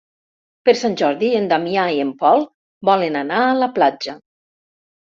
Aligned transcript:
Per 0.69 0.73
Sant 0.79 0.97
Jordi 1.01 1.29
en 1.41 1.45
Damià 1.53 1.85
i 1.97 2.01
en 2.07 2.15
Pol 2.25 2.43
volen 2.93 3.23
anar 3.23 3.47
a 3.47 3.57
la 3.63 3.73
platja. 3.81 4.21